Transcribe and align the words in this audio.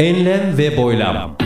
Enlem 0.00 0.58
ve 0.58 0.76
boylam. 0.76 1.36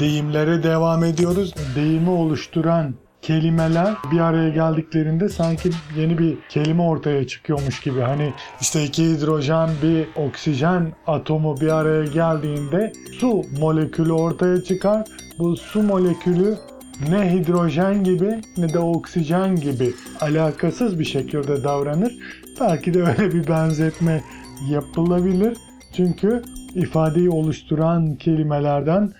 deyimlere 0.00 0.62
devam 0.62 1.04
ediyoruz. 1.04 1.54
Deyimi 1.76 2.10
oluşturan 2.10 2.94
kelimeler 3.26 3.94
bir 4.12 4.20
araya 4.20 4.48
geldiklerinde 4.48 5.28
sanki 5.28 5.70
yeni 5.96 6.18
bir 6.18 6.38
kelime 6.48 6.82
ortaya 6.82 7.26
çıkıyormuş 7.26 7.80
gibi. 7.80 8.00
Hani 8.00 8.32
işte 8.60 8.84
iki 8.84 9.04
hidrojen 9.04 9.70
bir 9.82 10.08
oksijen 10.16 10.92
atomu 11.06 11.60
bir 11.60 11.68
araya 11.68 12.04
geldiğinde 12.04 12.92
su 13.20 13.42
molekülü 13.60 14.12
ortaya 14.12 14.62
çıkar. 14.62 15.06
Bu 15.38 15.56
su 15.56 15.82
molekülü 15.82 16.54
ne 17.10 17.32
hidrojen 17.32 18.04
gibi 18.04 18.40
ne 18.56 18.72
de 18.72 18.78
oksijen 18.78 19.56
gibi 19.56 19.94
alakasız 20.20 20.98
bir 20.98 21.04
şekilde 21.04 21.64
davranır. 21.64 22.14
Belki 22.60 22.94
de 22.94 23.02
öyle 23.02 23.32
bir 23.32 23.48
benzetme 23.48 24.22
yapılabilir. 24.70 25.56
Çünkü 25.96 26.42
ifadeyi 26.74 27.30
oluşturan 27.30 28.16
kelimelerden 28.16 29.12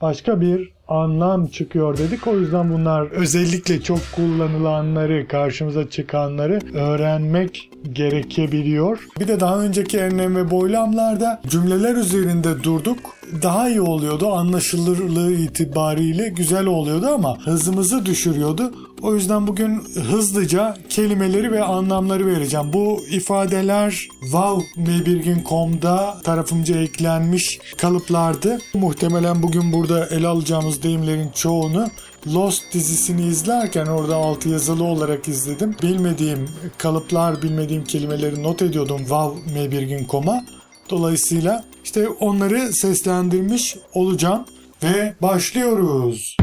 başka 0.00 0.40
bir 0.40 0.73
anlam 0.88 1.46
çıkıyor 1.46 1.98
dedik. 1.98 2.26
O 2.26 2.38
yüzden 2.38 2.72
bunlar 2.72 3.10
özellikle 3.10 3.82
çok 3.82 3.98
kullanılanları, 4.16 5.28
karşımıza 5.28 5.90
çıkanları 5.90 6.60
öğrenmek 6.74 7.70
gerekebiliyor. 7.92 8.98
Bir 9.20 9.28
de 9.28 9.40
daha 9.40 9.58
önceki 9.58 9.98
enlem 9.98 10.36
ve 10.36 10.50
boylamlarda 10.50 11.42
cümleler 11.48 11.94
üzerinde 11.94 12.62
durduk. 12.62 12.98
Daha 13.42 13.68
iyi 13.68 13.80
oluyordu. 13.80 14.32
Anlaşılırlığı 14.32 15.32
itibariyle 15.32 16.28
güzel 16.28 16.66
oluyordu 16.66 17.06
ama 17.06 17.38
hızımızı 17.44 18.06
düşürüyordu. 18.06 18.72
O 19.02 19.14
yüzden 19.14 19.46
bugün 19.46 19.82
hızlıca 20.10 20.76
kelimeleri 20.88 21.52
ve 21.52 21.64
anlamları 21.64 22.26
vereceğim. 22.26 22.72
Bu 22.72 23.00
ifadeler 23.10 24.08
wow.mbirgin.com'da 24.22 26.16
tarafımca 26.24 26.80
eklenmiş 26.80 27.58
kalıplardı. 27.78 28.58
Muhtemelen 28.74 29.42
bugün 29.42 29.72
burada 29.72 30.06
ele 30.06 30.26
alacağımız 30.28 30.73
deyimlerin 30.82 31.30
çoğunu 31.34 31.88
Lost 32.26 32.62
dizisini 32.72 33.26
izlerken 33.26 33.86
orada 33.86 34.16
altı 34.16 34.48
yazılı 34.48 34.84
olarak 34.84 35.28
izledim. 35.28 35.76
Bilmediğim 35.82 36.48
kalıplar, 36.78 37.42
bilmediğim 37.42 37.84
kelimeleri 37.84 38.42
not 38.42 38.62
ediyordum 38.62 38.98
wow.mbirgin.com'a. 38.98 40.44
Dolayısıyla 40.90 41.64
işte 41.84 42.08
onları 42.08 42.72
seslendirmiş 42.72 43.76
olacağım 43.94 44.44
ve 44.82 45.14
başlıyoruz. 45.22 46.36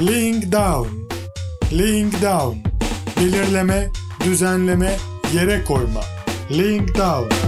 Laying 0.00 0.52
down. 0.52 0.88
Laying 1.72 2.12
down. 2.12 2.58
Belirleme, 3.20 3.90
düzenleme, 4.24 4.96
yere 5.34 5.64
koyma. 5.64 6.00
Laying 6.50 6.88
down. 6.88 7.45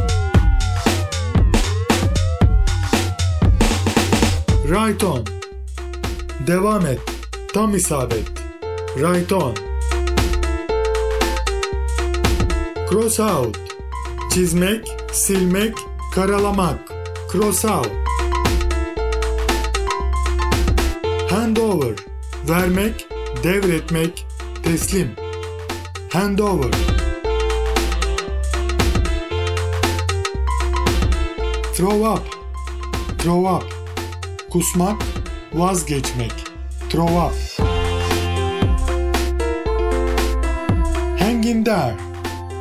Right 4.68 5.02
on. 5.02 5.24
Devam 6.46 6.86
et. 6.86 7.00
Tam 7.54 7.74
isabet. 7.74 8.24
Right 8.96 9.32
on. 9.32 9.54
Cross 12.88 13.20
out. 13.20 13.58
Çizmek, 14.32 14.86
silmek, 15.12 15.74
karalamak. 16.14 16.78
Cross 17.32 17.64
out. 17.64 17.90
Hand 21.30 21.56
over. 21.56 21.94
Vermek, 22.48 23.06
devretmek, 23.44 24.26
teslim. 24.62 25.10
Hand 26.12 26.38
over. 26.38 26.70
Throw 31.74 32.04
up. 32.04 32.22
Throw 33.18 33.56
up. 33.56 33.77
Kusmak, 34.50 35.02
vazgeçmek. 35.52 36.32
Up. 36.94 37.32
Hang 41.18 41.46
in 41.46 41.64
there. 41.64 41.96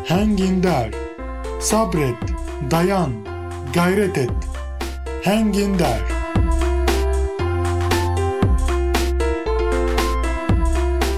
Hang 0.07 0.39
in 0.39 0.61
there. 0.61 0.91
Sabret, 1.61 2.15
dayan, 2.71 3.11
gayret 3.73 4.17
et. 4.17 4.31
Hang 5.23 5.55
in 5.55 5.77
there. 5.77 6.01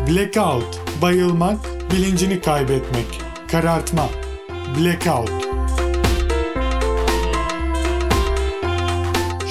Blackout, 0.07 0.79
bayılmak, 1.01 1.57
bilincini 1.91 2.41
kaybetmek, 2.41 3.21
karartma. 3.47 4.09
Blackout. 4.77 5.31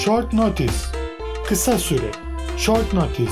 Short 0.05 0.33
notice, 0.33 0.98
kısa 1.49 1.77
süre. 1.77 2.11
Short 2.57 2.93
notice. 2.93 3.31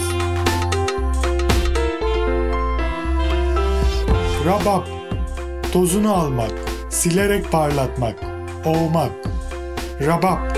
Rub 4.46 4.66
up, 4.66 4.88
tozunu 5.74 6.14
almak, 6.14 6.52
silerek 6.90 7.52
parlatmak, 7.52 8.16
ovmak. 8.66 9.12
Rub 10.02 10.24
up. 10.24 10.58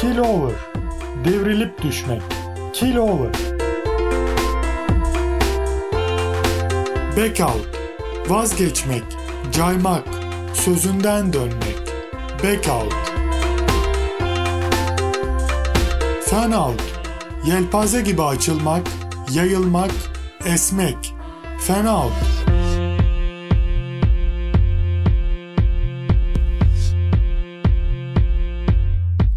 Kill 0.00 0.18
over, 0.18 0.54
devrilip 1.24 1.82
düşmek. 1.82 2.22
Kill 2.72 2.96
over. 2.96 3.32
Back 7.16 7.40
out, 7.40 7.68
vazgeçmek, 8.28 9.04
caymak, 9.52 10.04
sözünden 10.54 11.32
dönmek. 11.32 11.76
Back 12.42 12.68
out. 12.68 13.15
Fan 16.30 16.52
out, 16.52 16.82
yelpaze 17.44 18.00
gibi 18.02 18.22
açılmak, 18.22 18.86
yayılmak, 19.32 19.90
esmek. 20.46 21.14
Fan 21.60 21.86
out. 21.86 22.12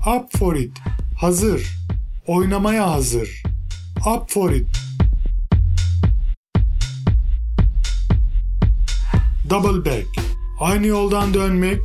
Up 0.07 0.38
for 0.38 0.56
it, 0.56 0.77
hazır, 1.21 1.77
oynamaya 2.27 2.92
hazır. 2.92 3.44
Up 4.15 4.30
for 4.31 4.51
it. 4.51 4.68
Double 9.50 9.85
back, 9.85 10.07
aynı 10.59 10.88
yoldan 10.88 11.33
dönmek, 11.33 11.81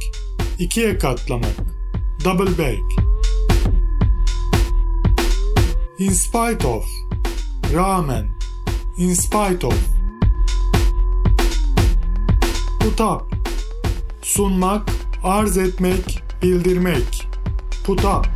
ikiye 0.59 0.99
katlamak. 0.99 1.57
Double 2.25 2.59
back. 2.59 3.14
In 5.97 6.11
spite 6.11 6.67
of, 6.67 6.85
rağmen. 7.73 8.35
In 8.99 9.15
spite 9.15 9.67
of. 9.67 9.75
Put 12.81 13.01
up, 13.01 13.23
sunmak, 14.23 14.91
arz 15.23 15.59
etmek, 15.59 16.23
bildirmek. 16.43 17.29
Put 17.85 18.05
up. 18.05 18.29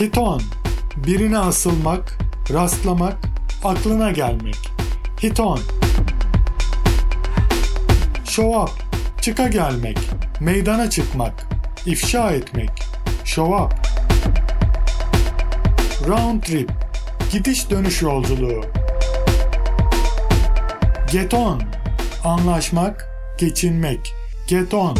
Hit 0.00 0.18
birine 0.96 1.38
asılmak, 1.38 2.18
rastlamak, 2.50 3.18
aklına 3.64 4.10
gelmek. 4.10 4.70
Hit 5.22 5.40
on. 5.40 5.60
Show 8.24 8.58
up, 8.58 8.70
çıka 9.22 9.48
gelmek, 9.48 9.98
meydana 10.40 10.90
çıkmak, 10.90 11.46
ifşa 11.86 12.30
etmek. 12.30 12.83
Show 13.24 13.64
up. 13.64 13.72
Round 16.08 16.42
trip. 16.42 16.70
Gidiş 17.32 17.70
dönüş 17.70 18.02
yolculuğu. 18.02 18.60
Get 21.12 21.34
on. 21.34 21.62
Anlaşmak, 22.24 23.08
geçinmek. 23.38 24.14
Get 24.48 24.74
on. 24.74 24.96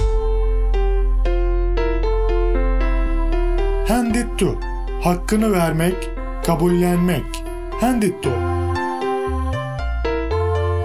Hand 3.88 4.14
it 4.14 4.38
to. 4.38 4.54
Hakkını 5.02 5.52
vermek, 5.52 6.10
kabullenmek. 6.46 7.24
Hand 7.80 8.02
it 8.02 8.22
to. 8.22 8.30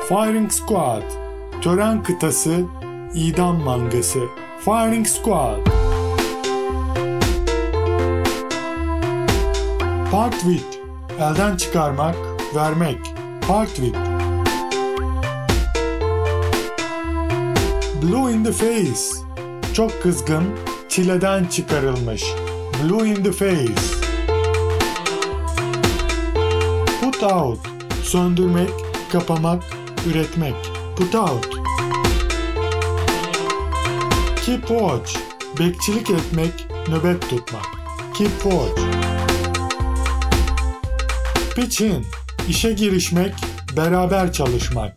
Firing 0.08 0.52
squad. 0.52 1.04
Tören 1.62 2.04
kıtası, 2.04 2.62
idam 3.14 3.64
mangası. 3.64 4.20
Firing 4.66 5.08
squad. 5.08 5.79
Part 10.12 10.34
with. 10.34 10.80
Elden 11.20 11.58
çıkarmak, 11.58 12.16
vermek. 12.56 12.98
Part 13.48 13.76
with. 13.76 13.96
Blue 18.02 18.34
in 18.34 18.44
the 18.44 18.52
face. 18.52 19.26
Çok 19.74 20.04
kızgın, 20.04 20.44
çileden 20.90 21.46
çıkarılmış. 21.46 22.24
Blue 22.84 23.10
in 23.10 23.24
the 23.24 23.32
face. 23.32 23.82
Put 27.02 27.24
out. 27.24 27.60
Söndürmek, 28.04 28.72
kapamak, 29.12 29.64
üretmek. 30.10 30.56
Put 30.96 31.16
out. 31.16 31.50
Keep 34.46 34.68
watch. 34.68 35.18
Bekçilik 35.60 36.10
etmek, 36.10 36.68
nöbet 36.88 37.30
tutmak. 37.30 37.66
Keep 38.14 38.32
watch. 38.44 39.19
Pitch 41.56 41.82
in. 41.82 42.06
İşe 42.50 42.74
girişmek, 42.74 43.34
beraber 43.78 44.34
çalışmak. 44.34 44.94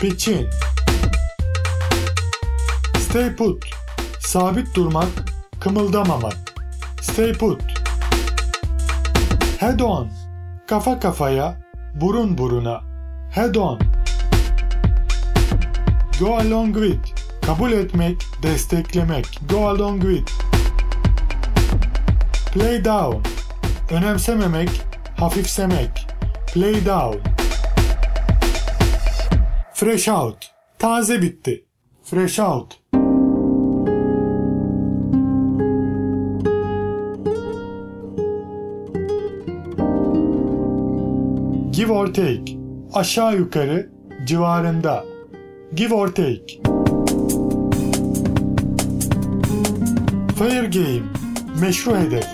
Pitch 0.00 0.28
in. 0.28 0.46
Stay 2.98 3.36
put. 3.36 3.64
Sabit 4.20 4.74
durmak, 4.74 5.08
kımıldamamak. 5.60 6.36
Stay 7.02 7.32
put. 7.32 7.62
Head 9.60 9.80
on. 9.80 10.10
Kafa 10.66 11.00
kafaya, 11.00 11.60
burun 11.94 12.38
buruna. 12.38 12.80
Head 13.30 13.54
on. 13.54 13.80
Go 16.20 16.36
along 16.36 16.74
with. 16.74 17.14
Kabul 17.46 17.72
etmek, 17.72 18.16
desteklemek. 18.42 19.40
Go 19.50 19.68
along 19.68 20.02
with. 20.02 20.32
Play 22.54 22.84
down. 22.84 23.22
Önemsememek, 23.90 24.70
hafifsemek. 25.24 26.06
Play 26.54 26.74
down. 26.86 27.16
Fresh 29.74 30.08
out. 30.08 30.50
Taze 30.78 31.22
bitti. 31.22 31.64
Fresh 32.02 32.38
out. 32.38 32.80
Give 41.72 41.92
or 41.92 42.06
take. 42.06 42.58
Aşağı 42.92 43.36
yukarı, 43.36 43.90
civarında. 44.26 45.04
Give 45.74 45.94
or 45.94 46.08
take. 46.08 46.60
Fair 50.38 50.64
game. 50.64 51.02
Meşru 51.60 51.96
hedef. 51.96 52.26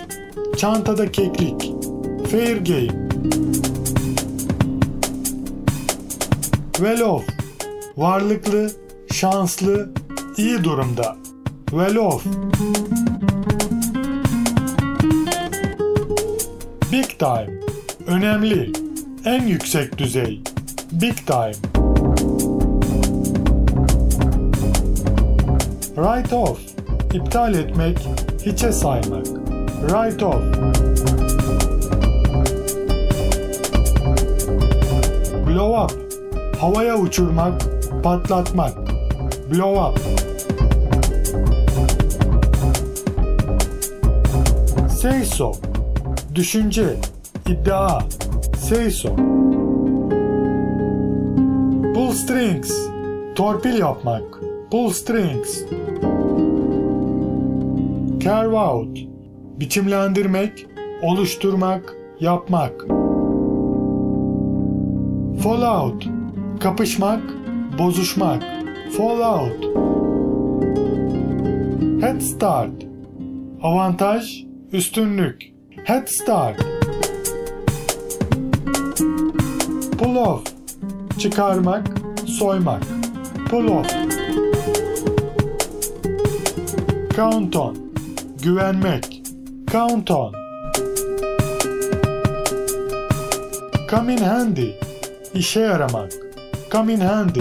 Çantada 0.57 1.11
keklik. 1.11 1.70
Fair 2.31 2.57
game. 2.57 3.09
Well 6.77 7.01
off. 7.01 7.23
Varlıklı, 7.97 8.71
şanslı, 9.13 9.89
iyi 10.37 10.63
durumda. 10.63 11.17
Well 11.69 11.95
off. 11.95 12.25
Big 16.91 17.19
time. 17.19 17.49
Önemli. 18.07 18.71
En 19.25 19.47
yüksek 19.47 19.97
düzey. 19.97 20.41
Big 20.91 21.17
time. 21.17 21.55
Write 25.95 26.35
off. 26.35 26.59
İptal 27.13 27.53
etmek, 27.53 27.97
hiçe 28.45 28.71
saymak. 28.71 29.25
Write 29.87 30.25
off. 30.25 30.43
Blow 35.71 35.83
up. 35.83 35.91
Havaya 36.59 36.97
uçurmak, 36.97 37.61
patlatmak. 38.03 38.75
Blow 39.51 39.75
up. 39.75 39.99
Say 44.89 45.23
so. 45.25 45.51
Düşünce, 46.35 46.95
iddia. 47.47 47.99
Say 48.57 48.91
so. 48.91 49.15
Pull 51.93 52.11
strings. 52.11 52.71
Torpil 53.35 53.79
yapmak. 53.79 54.23
Pull 54.71 54.89
strings. 54.89 55.63
Carve 58.19 58.57
out. 58.57 58.97
Biçimlendirmek, 59.59 60.65
oluşturmak, 61.01 61.95
yapmak. 62.19 63.00
Fallout. 65.43 66.07
Kapışmak, 66.59 67.21
bozuşmak. 67.79 68.43
Fallout. 68.97 69.63
Head 72.01 72.21
start. 72.21 72.71
Avantaj, 73.61 74.45
üstünlük. 74.71 75.41
Head 75.83 76.07
start. 76.07 76.65
Pull 79.97 80.15
off. 80.15 80.43
Çıkarmak, 81.19 81.87
soymak. 82.25 82.83
Pull 83.49 83.67
off. 83.67 83.93
Count 87.15 87.55
on. 87.55 87.77
Güvenmek. 88.43 89.21
Count 89.71 90.11
on. 90.11 90.33
Come 93.89 94.13
in 94.13 94.17
handy. 94.17 94.80
İşe 95.35 95.59
yaramak. 95.59 96.11
Come 96.71 96.93
in 96.93 96.99
handy. 96.99 97.39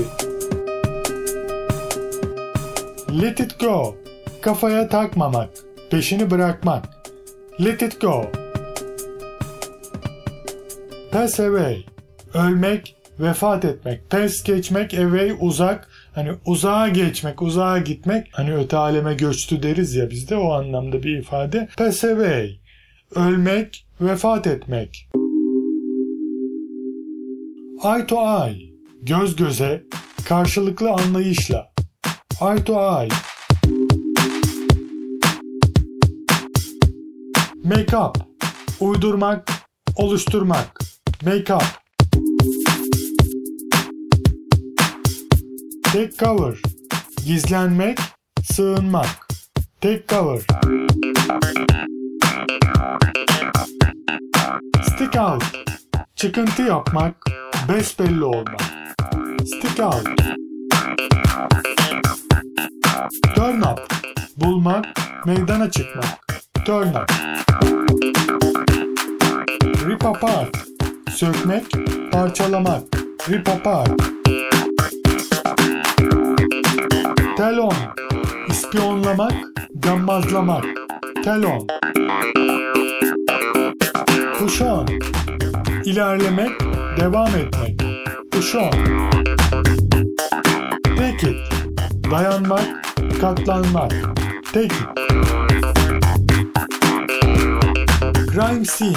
Let 3.23 3.41
it 3.41 3.61
go. 3.61 3.97
Kafaya 4.43 4.89
takmamak. 4.89 5.51
Peşini 5.91 6.31
bırakmak. 6.31 6.85
Let 7.65 7.83
it 7.83 8.01
go. 8.01 8.25
Pass 11.13 11.41
away. 11.41 11.85
Ölmek, 12.35 12.97
vefat 13.21 13.65
etmek. 13.65 14.11
Pass 14.11 14.43
geçmek, 14.43 14.95
away 14.95 15.37
uzak. 15.41 15.89
Hani 16.15 16.31
uzağa 16.47 16.89
geçmek, 16.89 17.43
uzağa 17.43 17.79
gitmek. 17.79 18.29
Hani 18.33 18.57
öte 18.57 18.77
aleme 18.77 19.15
göçtü 19.15 19.63
deriz 19.63 19.95
ya 19.95 20.11
bizde 20.11 20.37
o 20.37 20.53
anlamda 20.53 21.03
bir 21.03 21.19
ifade. 21.19 21.69
Pass 21.79 22.05
away. 22.05 22.59
Ölmek, 23.15 23.87
vefat 24.01 24.47
etmek. 24.47 25.09
Eye 27.85 28.07
to 28.07 28.17
eye. 28.17 28.71
Göz 29.03 29.37
göze, 29.37 29.85
karşılıklı 30.25 30.91
anlayışla. 30.91 31.73
Eye 32.41 32.65
to 32.65 32.73
eye. 32.73 33.09
Make 37.65 37.97
up. 37.97 38.17
Uydurmak, 38.81 39.51
oluşturmak. 39.97 40.81
Make 41.23 41.55
up. 41.55 41.65
Take 45.85 46.11
cover. 46.19 46.55
Gizlenmek, 47.27 47.99
sığınmak. 48.43 49.29
Take 49.81 50.05
cover. 50.09 50.41
Stick 54.83 55.17
out. 55.17 55.45
Çıkıntı 56.17 56.63
yapmak, 56.63 57.17
besbelli 57.71 58.25
olmak. 58.25 58.61
Stick 59.47 59.81
out. 59.81 60.07
Turn 63.35 63.61
up. 63.61 63.81
Bulmak, 64.37 64.87
meydana 65.27 65.71
çıkmak. 65.71 66.05
Turn 66.67 66.89
up. 66.89 67.13
Rip 69.89 70.05
apart. 70.05 70.57
Sökmek, 71.11 71.65
parçalamak. 72.13 72.83
Rip 73.29 73.49
apart. 73.49 74.03
Tell 77.37 77.59
on. 77.59 77.75
İspiyonlamak, 78.49 79.33
gammazlamak. 79.75 80.65
Push 84.39 84.63
on. 84.63 84.87
İlerlemek, 85.85 86.51
devam 86.97 87.29
etmek. 87.29 87.83
Push 88.31 88.55
on. 88.55 88.71
Take 90.97 91.31
it. 91.31 91.37
Dayanmak, 92.11 92.65
katlanmak. 93.21 93.93
Take 94.53 94.65
it. 94.65 94.73
Crime 98.33 98.65
scene. 98.65 98.97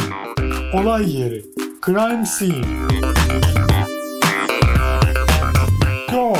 Olay 0.74 1.18
yeri. 1.18 1.46
Crime 1.82 2.26
scene. 2.26 2.66
Go. 6.12 6.34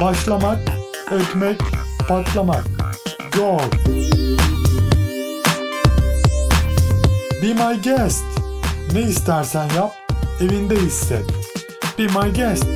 Başlamak, 0.00 0.58
ötmek, 1.10 1.60
patlamak. 2.08 2.64
Go. 3.36 3.58
Be 7.42 7.54
my 7.54 7.82
guest. 7.82 8.24
Ne 8.92 9.00
istersen 9.00 9.68
yap, 9.76 10.05
evinde 10.40 10.76
hisset. 10.76 11.24
Be 11.98 12.02
my 12.02 12.34
guest. 12.34 12.66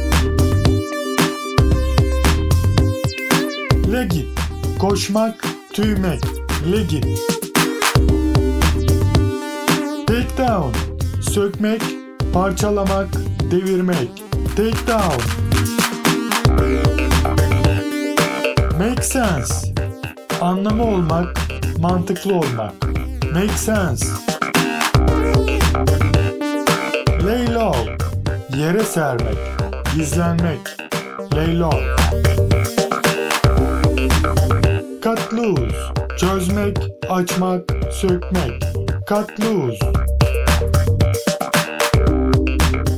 Legit. 3.92 4.28
Koşmak, 4.78 5.46
tüymek. 5.72 6.20
Legit. 6.72 7.06
Take 10.06 10.36
down. 10.38 10.74
Sökmek, 11.20 11.82
parçalamak, 12.32 13.08
devirmek. 13.50 14.08
Take 14.56 14.86
down. 14.86 15.22
Make 18.78 19.02
sense. 19.02 19.54
Anlamı 20.40 20.84
olmak, 20.84 21.36
mantıklı 21.78 22.34
olmak. 22.34 22.72
Make 23.34 23.56
sense. 23.56 24.19
Yere 28.60 28.84
sermek, 28.84 29.38
gizlenmek. 29.94 30.60
Cut 35.02 35.34
loose. 35.34 35.76
Çözmek, 36.18 36.78
açmak, 37.10 37.72
sökmek. 37.92 38.64
Loose. 39.40 39.92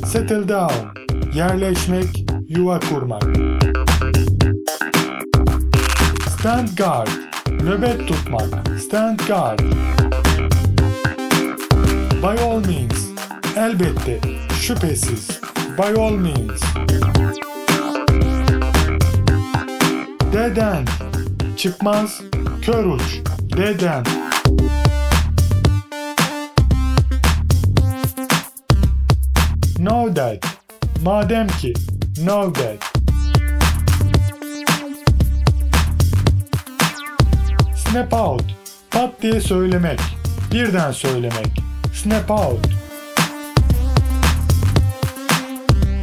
Settle 0.05 0.49
down. 0.49 0.73
Yerleşmek, 1.33 2.25
yuva 2.47 2.79
kurmak. 2.79 3.23
Stand 6.39 6.67
guard. 6.77 7.09
Nöbet 7.61 8.07
tutmak. 8.07 8.79
Stand 8.87 9.19
guard. 9.27 9.59
By 12.21 12.43
all 12.43 12.65
means. 12.65 13.07
Elbette. 13.57 14.19
Şüphesiz. 14.61 15.42
By 15.77 15.91
all 15.93 16.17
means. 16.17 16.61
Dead 20.31 20.57
end. 20.57 20.87
Çıkmaz. 21.57 22.21
Kör 22.61 22.85
uç. 22.85 23.21
Dead 23.57 23.81
end. 23.81 24.07
Know 29.77 30.13
that. 30.13 30.45
Madem 31.01 31.47
ki. 31.47 31.73
Know 32.15 32.53
that. 32.53 32.83
Snap 37.75 38.13
out. 38.13 38.43
Pat 38.91 39.21
diye 39.21 39.41
söylemek. 39.41 39.99
Birden 40.51 40.91
söylemek. 40.91 41.61
Snap 41.93 42.31
out. 42.31 42.72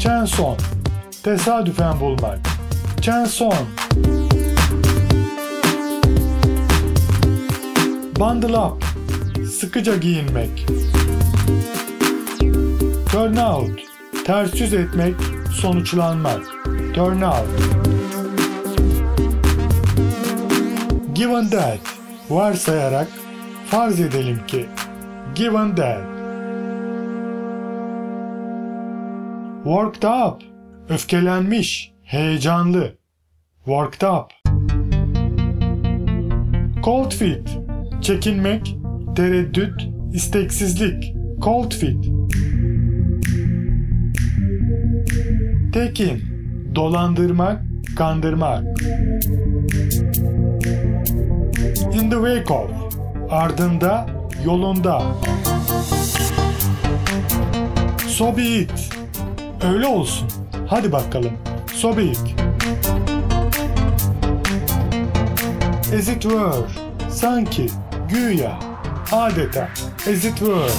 Chance 0.00 0.42
on. 0.42 0.57
Tesadüfen 1.23 2.00
bulmak. 2.00 2.38
Chance 3.00 3.45
on. 3.45 3.54
Bundle 8.21 8.59
up. 8.59 8.85
Sıkıca 9.61 9.97
giyinmek. 9.97 10.66
Turn 13.12 13.37
out. 13.37 13.80
Ters 14.25 14.61
yüz 14.61 14.75
etmek, 14.75 15.14
sonuçlanmak. 15.61 16.42
Turn 16.95 17.23
out. 17.23 17.49
Given 21.14 21.50
that. 21.50 21.78
Varsayarak, 22.30 23.09
farz 23.71 24.00
edelim 24.00 24.47
ki. 24.47 24.69
Given 25.35 25.75
that. 25.76 26.10
Worked 29.64 30.05
up. 30.05 30.43
Öfkelenmiş, 30.88 31.93
heyecanlı. 32.02 32.97
Worked 33.64 34.09
up. 34.09 34.33
Cold 36.85 37.12
feet. 37.12 37.59
Çekinmek, 38.00 38.76
tereddüt, 39.17 39.88
isteksizlik. 40.12 41.14
Cold 41.40 41.73
feet. 41.73 42.05
Tekin. 45.73 46.23
Dolandırmak, 46.75 47.62
kandırmak. 47.97 48.64
In 51.93 52.11
the 52.11 52.17
wake 52.17 52.55
of. 52.55 52.71
Ardında, 53.31 54.07
yolunda. 54.45 55.02
So 58.09 58.37
be 58.37 58.43
it. 58.43 59.00
Öyle 59.62 59.87
olsun. 59.87 60.29
Hadi 60.69 60.93
bakalım. 60.93 61.33
So 61.75 61.97
be 61.97 62.05
it. 62.05 62.19
As 65.99 66.09
it 66.09 66.23
were. 66.23 66.67
Sanki. 67.11 67.67
Güya. 68.09 68.59
Adeta. 69.12 69.69
As 70.11 70.25
it 70.25 70.37
were. 70.38 70.71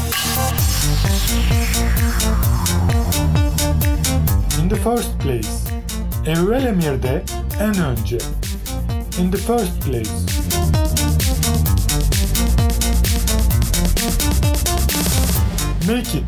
In 4.63 4.69
the 4.69 4.75
first 4.75 5.19
place. 5.19 5.50
Evvel 6.25 6.65
emirde 6.65 7.23
en 7.59 7.83
önce. 7.83 8.17
In 9.19 9.31
the 9.31 9.38
first 9.38 9.81
place. 9.81 10.11
Make 15.88 16.17
it. 16.17 16.23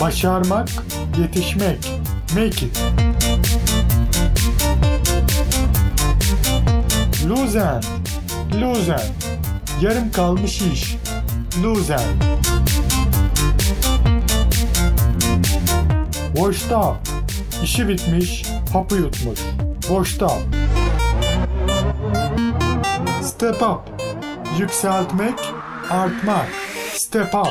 Başarmak, 0.00 0.68
yetişmek. 1.18 1.92
Make 2.34 2.66
it. 2.66 2.82
Lose 7.28 7.58
end. 7.58 7.84
Lose 8.60 8.92
end. 8.92 9.00
Yarım 9.82 10.12
kalmış 10.12 10.60
iş. 10.60 10.96
Lose 11.62 11.94
end. 11.94 12.22
Washed 16.34 16.70
up. 16.70 16.96
İşi 17.62 17.88
bitmiş, 17.88 18.44
hapı 18.72 18.94
yutmuş. 18.94 19.40
Up. 20.22 20.32
Step 23.22 23.62
up. 23.62 23.80
Yükseltmek, 24.58 25.38
artmak. 25.90 26.48
Step 26.94 27.34
up. 27.34 27.48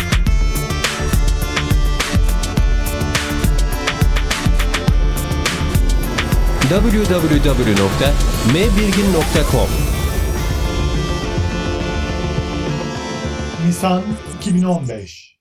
www.mbirgin.com 6.69 9.69
Nisan 13.67 14.03
2015 14.39 15.38